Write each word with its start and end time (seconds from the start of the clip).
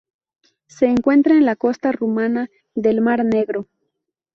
Se 0.65 0.87
encuentra 0.87 1.35
en 1.35 1.45
la 1.45 1.55
costa 1.55 1.91
rumana 1.91 2.49
del 2.73 3.01
Mar 3.01 3.23
Negro. 3.23 3.67